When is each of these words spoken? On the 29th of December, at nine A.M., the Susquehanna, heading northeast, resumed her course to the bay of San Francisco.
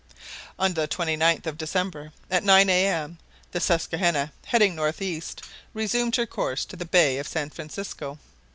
On 0.57 0.73
the 0.73 0.87
29th 0.87 1.45
of 1.45 1.59
December, 1.59 2.11
at 2.31 2.43
nine 2.43 2.71
A.M., 2.71 3.19
the 3.51 3.59
Susquehanna, 3.59 4.31
heading 4.47 4.73
northeast, 4.73 5.43
resumed 5.75 6.15
her 6.15 6.25
course 6.25 6.65
to 6.65 6.75
the 6.75 6.85
bay 6.85 7.19
of 7.19 7.27
San 7.27 7.51
Francisco. 7.51 8.17